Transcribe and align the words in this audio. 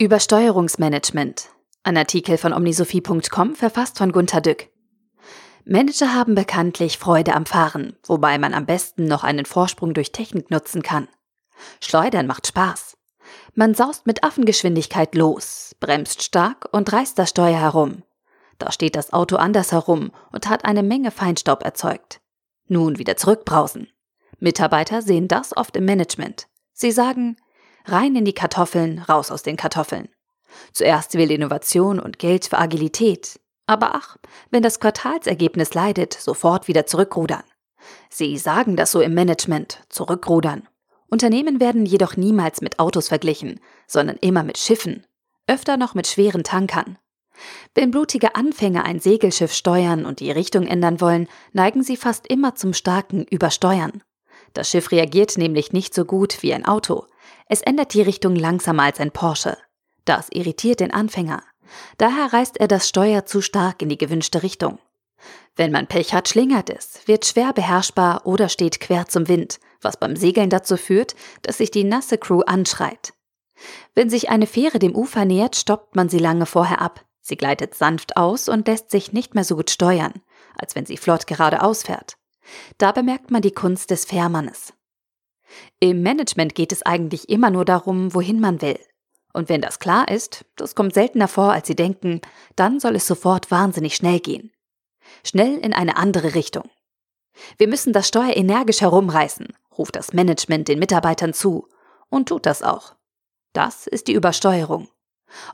Übersteuerungsmanagement. 0.00 1.50
Ein 1.82 1.98
Artikel 1.98 2.38
von 2.38 2.54
omnisophie.com 2.54 3.54
verfasst 3.54 3.98
von 3.98 4.12
Gunter 4.12 4.40
Dück. 4.40 4.70
Manager 5.66 6.14
haben 6.14 6.34
bekanntlich 6.34 6.96
Freude 6.96 7.34
am 7.34 7.44
Fahren, 7.44 7.98
wobei 8.06 8.38
man 8.38 8.54
am 8.54 8.64
besten 8.64 9.04
noch 9.04 9.24
einen 9.24 9.44
Vorsprung 9.44 9.92
durch 9.92 10.10
Technik 10.10 10.50
nutzen 10.50 10.82
kann. 10.82 11.06
Schleudern 11.82 12.26
macht 12.26 12.46
Spaß. 12.46 12.96
Man 13.54 13.74
saust 13.74 14.06
mit 14.06 14.24
Affengeschwindigkeit 14.24 15.14
los, 15.14 15.76
bremst 15.80 16.22
stark 16.22 16.66
und 16.72 16.90
reißt 16.90 17.18
das 17.18 17.28
Steuer 17.28 17.60
herum. 17.60 18.02
Da 18.56 18.72
steht 18.72 18.96
das 18.96 19.12
Auto 19.12 19.36
anders 19.36 19.70
herum 19.70 20.12
und 20.32 20.48
hat 20.48 20.64
eine 20.64 20.82
Menge 20.82 21.10
Feinstaub 21.10 21.62
erzeugt. 21.62 22.22
Nun 22.68 22.98
wieder 22.98 23.18
zurückbrausen. 23.18 23.88
Mitarbeiter 24.38 25.02
sehen 25.02 25.28
das 25.28 25.54
oft 25.54 25.76
im 25.76 25.84
Management. 25.84 26.46
Sie 26.72 26.90
sagen, 26.90 27.36
rein 27.84 28.14
in 28.16 28.24
die 28.24 28.32
Kartoffeln, 28.32 29.00
raus 29.00 29.30
aus 29.30 29.42
den 29.42 29.56
Kartoffeln. 29.56 30.08
Zuerst 30.72 31.14
will 31.14 31.30
Innovation 31.30 32.00
und 32.00 32.18
Geld 32.18 32.46
für 32.46 32.58
Agilität. 32.58 33.40
Aber 33.66 33.94
ach, 33.94 34.16
wenn 34.50 34.62
das 34.62 34.80
Quartalsergebnis 34.80 35.74
leidet, 35.74 36.14
sofort 36.14 36.68
wieder 36.68 36.86
zurückrudern. 36.86 37.44
Sie 38.08 38.36
sagen 38.36 38.76
das 38.76 38.90
so 38.90 39.00
im 39.00 39.14
Management, 39.14 39.80
zurückrudern. 39.88 40.68
Unternehmen 41.08 41.60
werden 41.60 41.86
jedoch 41.86 42.16
niemals 42.16 42.60
mit 42.60 42.78
Autos 42.78 43.08
verglichen, 43.08 43.60
sondern 43.86 44.16
immer 44.16 44.42
mit 44.42 44.58
Schiffen, 44.58 45.06
öfter 45.46 45.76
noch 45.76 45.94
mit 45.94 46.06
schweren 46.06 46.44
Tankern. 46.44 46.98
Wenn 47.74 47.90
blutige 47.90 48.34
Anfänger 48.34 48.84
ein 48.84 49.00
Segelschiff 49.00 49.52
steuern 49.52 50.04
und 50.04 50.20
die 50.20 50.30
Richtung 50.30 50.66
ändern 50.66 51.00
wollen, 51.00 51.28
neigen 51.52 51.82
sie 51.82 51.96
fast 51.96 52.26
immer 52.26 52.54
zum 52.54 52.74
starken 52.74 53.24
Übersteuern. 53.24 54.02
Das 54.52 54.68
Schiff 54.68 54.90
reagiert 54.90 55.38
nämlich 55.38 55.72
nicht 55.72 55.94
so 55.94 56.04
gut 56.04 56.42
wie 56.42 56.52
ein 56.52 56.64
Auto. 56.64 57.06
Es 57.52 57.62
ändert 57.62 57.94
die 57.94 58.02
Richtung 58.02 58.36
langsamer 58.36 58.84
als 58.84 59.00
ein 59.00 59.10
Porsche. 59.10 59.58
Das 60.04 60.28
irritiert 60.30 60.78
den 60.78 60.92
Anfänger. 60.92 61.42
Daher 61.98 62.32
reißt 62.32 62.60
er 62.60 62.68
das 62.68 62.88
Steuer 62.88 63.26
zu 63.26 63.40
stark 63.40 63.82
in 63.82 63.88
die 63.88 63.98
gewünschte 63.98 64.44
Richtung. 64.44 64.78
Wenn 65.56 65.72
man 65.72 65.88
Pech 65.88 66.14
hat, 66.14 66.28
schlingert 66.28 66.70
es, 66.70 67.00
wird 67.06 67.26
schwer 67.26 67.52
beherrschbar 67.52 68.24
oder 68.24 68.48
steht 68.48 68.78
quer 68.78 69.08
zum 69.08 69.26
Wind, 69.26 69.58
was 69.80 69.96
beim 69.96 70.14
Segeln 70.14 70.48
dazu 70.48 70.76
führt, 70.76 71.16
dass 71.42 71.58
sich 71.58 71.72
die 71.72 71.82
nasse 71.82 72.18
Crew 72.18 72.42
anschreit. 72.42 73.14
Wenn 73.96 74.10
sich 74.10 74.30
eine 74.30 74.46
Fähre 74.46 74.78
dem 74.78 74.94
Ufer 74.94 75.24
nähert, 75.24 75.56
stoppt 75.56 75.96
man 75.96 76.08
sie 76.08 76.20
lange 76.20 76.46
vorher 76.46 76.80
ab. 76.80 77.04
Sie 77.20 77.36
gleitet 77.36 77.74
sanft 77.74 78.16
aus 78.16 78.48
und 78.48 78.68
lässt 78.68 78.92
sich 78.92 79.12
nicht 79.12 79.34
mehr 79.34 79.44
so 79.44 79.56
gut 79.56 79.70
steuern, 79.70 80.22
als 80.54 80.76
wenn 80.76 80.86
sie 80.86 80.96
flott 80.96 81.26
geradeaus 81.26 81.82
fährt. 81.82 82.16
Da 82.78 82.92
bemerkt 82.92 83.32
man 83.32 83.42
die 83.42 83.50
Kunst 83.50 83.90
des 83.90 84.04
Fährmannes. 84.04 84.72
Im 85.78 86.02
Management 86.02 86.54
geht 86.54 86.72
es 86.72 86.82
eigentlich 86.82 87.28
immer 87.28 87.50
nur 87.50 87.64
darum, 87.64 88.14
wohin 88.14 88.40
man 88.40 88.62
will. 88.62 88.78
Und 89.32 89.48
wenn 89.48 89.60
das 89.60 89.78
klar 89.78 90.08
ist, 90.08 90.44
das 90.56 90.74
kommt 90.74 90.94
seltener 90.94 91.28
vor, 91.28 91.52
als 91.52 91.66
Sie 91.66 91.76
denken, 91.76 92.20
dann 92.56 92.80
soll 92.80 92.96
es 92.96 93.06
sofort 93.06 93.50
wahnsinnig 93.50 93.94
schnell 93.94 94.20
gehen. 94.20 94.52
Schnell 95.24 95.58
in 95.58 95.72
eine 95.72 95.96
andere 95.96 96.34
Richtung. 96.34 96.68
Wir 97.58 97.68
müssen 97.68 97.92
das 97.92 98.08
Steuer 98.08 98.36
energisch 98.36 98.80
herumreißen, 98.80 99.48
ruft 99.76 99.96
das 99.96 100.12
Management 100.12 100.68
den 100.68 100.78
Mitarbeitern 100.78 101.32
zu 101.32 101.68
und 102.08 102.28
tut 102.28 102.46
das 102.46 102.62
auch. 102.62 102.94
Das 103.52 103.86
ist 103.86 104.08
die 104.08 104.14
Übersteuerung. 104.14 104.88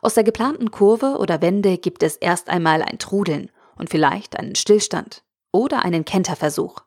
Aus 0.01 0.15
der 0.15 0.25
geplanten 0.25 0.71
Kurve 0.71 1.19
oder 1.19 1.43
Wende 1.43 1.79
gibt 1.79 2.03
es 2.03 2.17
erst 2.17 2.49
einmal 2.49 2.83
ein 2.83 2.99
Trudeln 2.99 3.51
und 3.77 3.91
vielleicht 3.91 4.39
einen 4.39 4.55
Stillstand 4.55 5.23
oder 5.53 5.85
einen 5.85 6.05
Kenterversuch. 6.05 6.81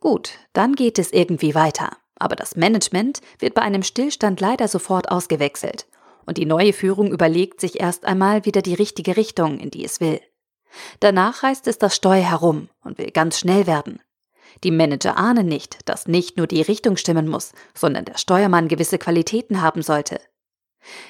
Gut, 0.00 0.30
dann 0.52 0.74
geht 0.74 0.98
es 0.98 1.12
irgendwie 1.12 1.54
weiter. 1.54 1.96
Aber 2.18 2.36
das 2.36 2.56
Management 2.56 3.20
wird 3.38 3.54
bei 3.54 3.62
einem 3.62 3.82
Stillstand 3.82 4.40
leider 4.40 4.68
sofort 4.68 5.10
ausgewechselt 5.10 5.86
und 6.28 6.36
die 6.36 6.44
neue 6.44 6.74
Führung 6.74 7.10
überlegt 7.10 7.58
sich 7.58 7.80
erst 7.80 8.04
einmal 8.04 8.44
wieder 8.44 8.60
die 8.60 8.74
richtige 8.74 9.16
Richtung, 9.16 9.58
in 9.60 9.70
die 9.70 9.82
es 9.82 9.98
will. 9.98 10.20
Danach 11.00 11.42
reißt 11.42 11.66
es 11.68 11.78
das 11.78 11.96
Steuer 11.96 12.22
herum 12.22 12.68
und 12.84 12.98
will 12.98 13.10
ganz 13.10 13.38
schnell 13.38 13.66
werden. 13.66 14.02
Die 14.62 14.70
Manager 14.70 15.16
ahnen 15.16 15.46
nicht, 15.46 15.78
dass 15.86 16.06
nicht 16.06 16.36
nur 16.36 16.46
die 16.46 16.60
Richtung 16.60 16.98
stimmen 16.98 17.28
muss, 17.28 17.52
sondern 17.74 18.04
der 18.04 18.18
Steuermann 18.18 18.68
gewisse 18.68 18.98
Qualitäten 18.98 19.62
haben 19.62 19.80
sollte. 19.80 20.20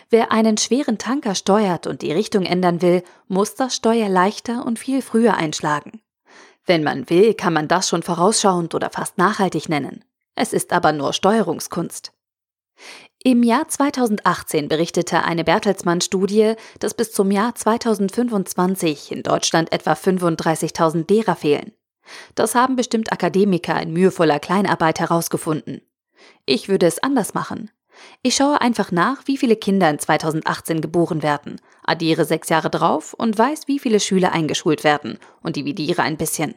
Wer 0.08 0.30
einen 0.30 0.56
schweren 0.56 0.98
Tanker 0.98 1.34
steuert 1.34 1.88
und 1.88 2.02
die 2.02 2.12
Richtung 2.12 2.44
ändern 2.44 2.80
will, 2.80 3.02
muss 3.26 3.56
das 3.56 3.74
Steuer 3.74 4.08
leichter 4.08 4.64
und 4.64 4.78
viel 4.78 5.02
früher 5.02 5.34
einschlagen. 5.34 6.00
Wenn 6.64 6.84
man 6.84 7.10
will, 7.10 7.34
kann 7.34 7.52
man 7.52 7.66
das 7.66 7.88
schon 7.88 8.04
vorausschauend 8.04 8.72
oder 8.76 8.90
fast 8.90 9.18
nachhaltig 9.18 9.68
nennen. 9.68 10.04
Es 10.40 10.52
ist 10.52 10.72
aber 10.72 10.92
nur 10.92 11.14
Steuerungskunst. 11.14 12.12
Im 13.24 13.42
Jahr 13.42 13.66
2018 13.66 14.68
berichtete 14.68 15.24
eine 15.24 15.42
Bertelsmann-Studie, 15.42 16.54
dass 16.78 16.94
bis 16.94 17.10
zum 17.10 17.32
Jahr 17.32 17.56
2025 17.56 19.10
in 19.10 19.24
Deutschland 19.24 19.72
etwa 19.72 19.94
35.000 19.94 21.12
Lehrer 21.12 21.34
fehlen. 21.34 21.72
Das 22.36 22.54
haben 22.54 22.76
bestimmt 22.76 23.12
Akademiker 23.12 23.82
in 23.82 23.92
mühevoller 23.92 24.38
Kleinarbeit 24.38 25.00
herausgefunden. 25.00 25.82
Ich 26.46 26.68
würde 26.68 26.86
es 26.86 27.02
anders 27.02 27.34
machen. 27.34 27.72
Ich 28.22 28.36
schaue 28.36 28.60
einfach 28.60 28.92
nach, 28.92 29.22
wie 29.26 29.38
viele 29.38 29.56
Kinder 29.56 29.90
in 29.90 29.98
2018 29.98 30.80
geboren 30.80 31.24
werden, 31.24 31.60
addiere 31.82 32.24
sechs 32.24 32.48
Jahre 32.48 32.70
drauf 32.70 33.12
und 33.12 33.36
weiß, 33.36 33.66
wie 33.66 33.80
viele 33.80 33.98
Schüler 33.98 34.30
eingeschult 34.30 34.84
werden 34.84 35.18
und 35.42 35.56
dividiere 35.56 36.02
ein 36.02 36.16
bisschen. 36.16 36.54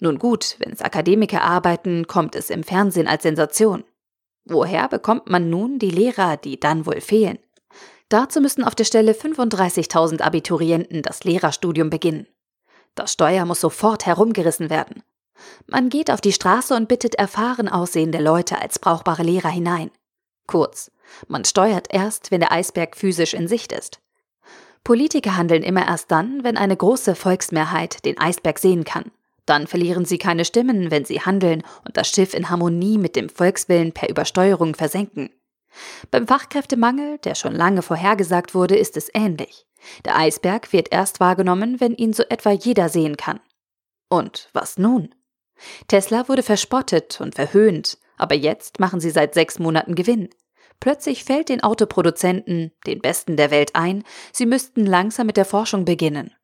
Nun 0.00 0.18
gut, 0.18 0.56
wenn 0.58 0.72
es 0.72 0.82
Akademiker 0.82 1.42
arbeiten, 1.42 2.06
kommt 2.06 2.34
es 2.34 2.50
im 2.50 2.62
Fernsehen 2.62 3.08
als 3.08 3.22
Sensation. 3.22 3.84
Woher 4.44 4.88
bekommt 4.88 5.28
man 5.28 5.48
nun 5.48 5.78
die 5.78 5.90
Lehrer, 5.90 6.36
die 6.36 6.60
dann 6.60 6.86
wohl 6.86 7.00
fehlen? 7.00 7.38
Dazu 8.08 8.40
müssen 8.40 8.64
auf 8.64 8.74
der 8.74 8.84
Stelle 8.84 9.12
35.000 9.12 10.20
Abiturienten 10.20 11.02
das 11.02 11.24
Lehrerstudium 11.24 11.90
beginnen. 11.90 12.26
Das 12.94 13.12
Steuer 13.12 13.44
muss 13.44 13.60
sofort 13.60 14.06
herumgerissen 14.06 14.70
werden. 14.70 15.02
Man 15.66 15.88
geht 15.88 16.10
auf 16.10 16.20
die 16.20 16.32
Straße 16.32 16.74
und 16.74 16.88
bittet 16.88 17.16
erfahren 17.16 17.68
aussehende 17.68 18.18
Leute 18.18 18.60
als 18.60 18.78
brauchbare 18.78 19.22
Lehrer 19.22 19.48
hinein. 19.48 19.90
Kurz, 20.46 20.90
man 21.26 21.44
steuert 21.44 21.88
erst, 21.90 22.30
wenn 22.30 22.40
der 22.40 22.52
Eisberg 22.52 22.96
physisch 22.96 23.34
in 23.34 23.48
Sicht 23.48 23.72
ist. 23.72 24.00
Politiker 24.84 25.36
handeln 25.36 25.62
immer 25.62 25.86
erst 25.86 26.10
dann, 26.10 26.44
wenn 26.44 26.58
eine 26.58 26.76
große 26.76 27.14
Volksmehrheit 27.14 28.04
den 28.04 28.18
Eisberg 28.18 28.58
sehen 28.58 28.84
kann. 28.84 29.10
Dann 29.46 29.66
verlieren 29.66 30.04
sie 30.04 30.18
keine 30.18 30.44
Stimmen, 30.44 30.90
wenn 30.90 31.04
sie 31.04 31.20
handeln 31.20 31.62
und 31.84 31.96
das 31.96 32.08
Schiff 32.08 32.34
in 32.34 32.48
Harmonie 32.50 32.98
mit 32.98 33.16
dem 33.16 33.28
Volkswillen 33.28 33.92
per 33.92 34.08
Übersteuerung 34.08 34.74
versenken. 34.74 35.30
Beim 36.10 36.26
Fachkräftemangel, 36.26 37.18
der 37.18 37.34
schon 37.34 37.54
lange 37.54 37.82
vorhergesagt 37.82 38.54
wurde, 38.54 38.76
ist 38.76 38.96
es 38.96 39.10
ähnlich. 39.12 39.66
Der 40.04 40.16
Eisberg 40.16 40.72
wird 40.72 40.92
erst 40.92 41.20
wahrgenommen, 41.20 41.80
wenn 41.80 41.94
ihn 41.94 42.12
so 42.12 42.22
etwa 42.22 42.52
jeder 42.52 42.88
sehen 42.88 43.16
kann. 43.16 43.40
Und 44.08 44.48
was 44.52 44.78
nun? 44.78 45.14
Tesla 45.88 46.28
wurde 46.28 46.42
verspottet 46.42 47.20
und 47.20 47.34
verhöhnt, 47.34 47.98
aber 48.16 48.34
jetzt 48.34 48.80
machen 48.80 49.00
sie 49.00 49.10
seit 49.10 49.34
sechs 49.34 49.58
Monaten 49.58 49.94
Gewinn. 49.94 50.30
Plötzlich 50.80 51.24
fällt 51.24 51.48
den 51.48 51.62
Autoproduzenten, 51.62 52.72
den 52.86 53.00
besten 53.00 53.36
der 53.36 53.50
Welt, 53.50 53.74
ein, 53.74 54.04
sie 54.32 54.46
müssten 54.46 54.86
langsam 54.86 55.26
mit 55.26 55.36
der 55.36 55.44
Forschung 55.44 55.84
beginnen. 55.84 56.34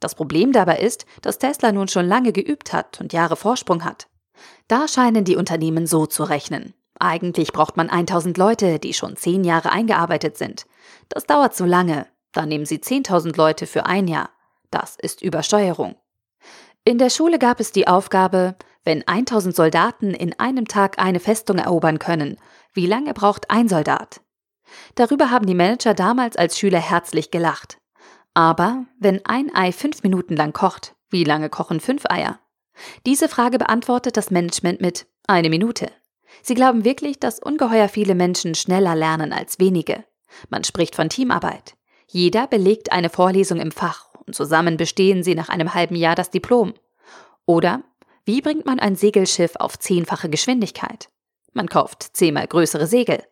Das 0.00 0.14
Problem 0.14 0.52
dabei 0.52 0.78
ist, 0.78 1.06
dass 1.22 1.38
Tesla 1.38 1.72
nun 1.72 1.88
schon 1.88 2.06
lange 2.06 2.32
geübt 2.32 2.72
hat 2.72 3.00
und 3.00 3.12
Jahre 3.12 3.36
Vorsprung 3.36 3.84
hat. 3.84 4.08
Da 4.68 4.88
scheinen 4.88 5.24
die 5.24 5.36
Unternehmen 5.36 5.86
so 5.86 6.06
zu 6.06 6.24
rechnen. 6.24 6.74
Eigentlich 6.98 7.52
braucht 7.52 7.76
man 7.76 7.90
1000 7.90 8.38
Leute, 8.38 8.78
die 8.78 8.94
schon 8.94 9.16
10 9.16 9.44
Jahre 9.44 9.70
eingearbeitet 9.70 10.36
sind. 10.36 10.66
Das 11.08 11.26
dauert 11.26 11.54
zu 11.54 11.64
lange. 11.64 12.06
Dann 12.32 12.48
nehmen 12.48 12.66
sie 12.66 12.78
10.000 12.78 13.36
Leute 13.36 13.66
für 13.66 13.86
ein 13.86 14.08
Jahr. 14.08 14.30
Das 14.70 14.96
ist 14.96 15.22
Übersteuerung. 15.22 15.96
In 16.84 16.98
der 16.98 17.10
Schule 17.10 17.38
gab 17.38 17.60
es 17.60 17.72
die 17.72 17.88
Aufgabe, 17.88 18.56
wenn 18.84 19.06
1000 19.06 19.54
Soldaten 19.56 20.14
in 20.14 20.38
einem 20.38 20.68
Tag 20.68 20.98
eine 20.98 21.20
Festung 21.20 21.58
erobern 21.58 21.98
können, 21.98 22.38
wie 22.72 22.86
lange 22.86 23.14
braucht 23.14 23.50
ein 23.50 23.68
Soldat? 23.68 24.20
Darüber 24.94 25.30
haben 25.30 25.46
die 25.46 25.54
Manager 25.54 25.94
damals 25.94 26.36
als 26.36 26.58
Schüler 26.58 26.80
herzlich 26.80 27.30
gelacht. 27.30 27.78
Aber 28.36 28.84
wenn 29.00 29.24
ein 29.24 29.50
Ei 29.54 29.72
fünf 29.72 30.02
Minuten 30.02 30.36
lang 30.36 30.52
kocht, 30.52 30.94
wie 31.08 31.24
lange 31.24 31.48
kochen 31.48 31.80
fünf 31.80 32.04
Eier? 32.04 32.38
Diese 33.06 33.30
Frage 33.30 33.56
beantwortet 33.56 34.18
das 34.18 34.30
Management 34.30 34.82
mit 34.82 35.06
eine 35.26 35.48
Minute. 35.48 35.90
Sie 36.42 36.52
glauben 36.52 36.84
wirklich, 36.84 37.18
dass 37.18 37.38
ungeheuer 37.38 37.88
viele 37.88 38.14
Menschen 38.14 38.54
schneller 38.54 38.94
lernen 38.94 39.32
als 39.32 39.58
wenige. 39.58 40.04
Man 40.50 40.64
spricht 40.64 40.96
von 40.96 41.08
Teamarbeit. 41.08 41.76
Jeder 42.08 42.46
belegt 42.46 42.92
eine 42.92 43.08
Vorlesung 43.08 43.58
im 43.58 43.72
Fach 43.72 44.12
und 44.26 44.34
zusammen 44.34 44.76
bestehen 44.76 45.22
sie 45.22 45.34
nach 45.34 45.48
einem 45.48 45.72
halben 45.72 45.96
Jahr 45.96 46.14
das 46.14 46.28
Diplom. 46.28 46.74
Oder 47.46 47.84
wie 48.26 48.42
bringt 48.42 48.66
man 48.66 48.80
ein 48.80 48.96
Segelschiff 48.96 49.56
auf 49.56 49.78
zehnfache 49.78 50.28
Geschwindigkeit? 50.28 51.08
Man 51.54 51.70
kauft 51.70 52.02
zehnmal 52.14 52.46
größere 52.46 52.86
Segel. 52.86 53.22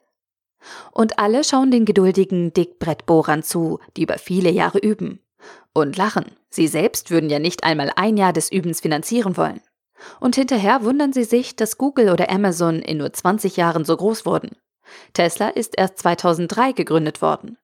Und 0.93 1.19
alle 1.19 1.45
schauen 1.45 1.71
den 1.71 1.85
geduldigen 1.85 2.53
Dickbrettbohrern 2.53 3.43
zu, 3.43 3.81
die 3.97 4.03
über 4.03 4.19
viele 4.19 4.51
Jahre 4.51 4.79
üben. 4.79 5.21
Und 5.73 5.97
lachen. 5.97 6.27
Sie 6.51 6.69
selbst 6.69 7.11
würden 7.11 7.31
ja 7.31 7.39
nicht 7.39 7.65
einmal 7.65 7.91
ein 7.97 8.17
Jahr 8.17 8.33
des 8.33 8.51
Übens 8.51 8.81
finanzieren 8.81 9.37
wollen. 9.37 9.61
Und 10.21 10.37
hinterher 10.37 10.85
wundern 10.85 11.13
sie 11.13 11.25
sich, 11.25 11.57
dass 11.57 11.79
Google 11.79 12.11
oder 12.11 12.31
Amazon 12.31 12.81
in 12.81 12.99
nur 12.99 13.13
20 13.13 13.57
Jahren 13.57 13.85
so 13.85 13.97
groß 13.97 14.27
wurden. 14.27 14.57
Tesla 15.13 15.49
ist 15.49 15.75
erst 15.77 15.99
2003 15.99 16.73
gegründet 16.73 17.23
worden. 17.23 17.59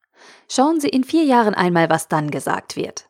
Schauen 0.49 0.81
Sie 0.81 0.89
in 0.89 1.05
vier 1.05 1.25
Jahren 1.25 1.55
einmal, 1.55 1.89
was 1.91 2.09
dann 2.09 2.31
gesagt 2.31 2.77
wird. 2.77 3.09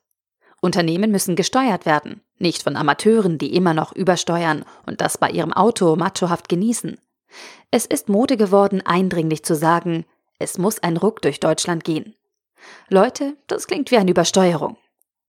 Unternehmen 0.61 1.11
müssen 1.11 1.37
gesteuert 1.37 1.87
werden, 1.87 2.21
nicht 2.39 2.63
von 2.63 2.77
Amateuren, 2.77 3.39
die 3.39 3.55
immer 3.55 3.73
noch 3.73 3.93
übersteuern 3.93 4.65
und 4.87 5.01
das 5.01 5.17
bei 5.17 5.31
ihrem 5.31 5.53
Auto 5.53 5.97
machohaft 5.97 6.49
genießen. 6.49 6.99
Es 7.71 7.87
ist 7.87 8.09
Mode 8.09 8.37
geworden, 8.37 8.82
eindringlich 8.85 9.44
zu 9.44 9.55
sagen, 9.55 10.05
es 10.38 10.59
muss 10.59 10.82
ein 10.82 10.97
Ruck 10.97 11.23
durch 11.23 11.41
Deutschland 11.41 11.85
gehen. 11.85 12.15
Leute, 12.88 13.37
das 13.47 13.67
klingt 13.67 13.91
wie 13.91 13.97
eine 13.97 14.11
Übersteuerung. 14.11 14.77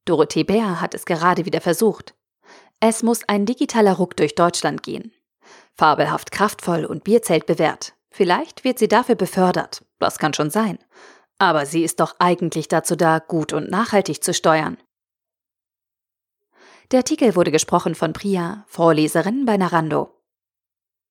Dorothee 0.06 0.44
Bär 0.44 0.82
hat 0.82 0.94
es 0.94 1.06
gerade 1.06 1.46
wieder 1.46 1.62
versucht. 1.62 2.16
Es 2.80 3.04
muss 3.04 3.28
ein 3.28 3.46
digitaler 3.46 3.94
Ruck 3.94 4.18
durch 4.18 4.36
Deutschland 4.36 4.84
gehen. 4.84 5.14
Fabelhaft 5.76 6.32
kraftvoll 6.32 6.86
und 6.86 7.04
Bierzelt 7.04 7.46
bewährt. 7.46 7.94
Vielleicht 8.10 8.64
wird 8.64 8.80
sie 8.80 8.88
dafür 8.88 9.16
befördert. 9.16 9.86
Das 10.00 10.18
kann 10.18 10.34
schon 10.34 10.50
sein. 10.50 10.80
Aber 11.38 11.66
sie 11.66 11.84
ist 11.84 12.00
doch 12.00 12.16
eigentlich 12.20 12.68
dazu 12.68 12.96
da, 12.96 13.20
gut 13.20 13.54
und 13.54 13.70
nachhaltig 13.70 14.24
zu 14.24 14.34
steuern. 14.34 14.78
Der 16.92 17.00
Artikel 17.00 17.36
wurde 17.36 17.52
gesprochen 17.52 17.96
von 17.96 18.14
Priya, 18.14 18.66
Vorleserin 18.68 19.46
bei 19.46 19.58
Narando. 19.58 20.21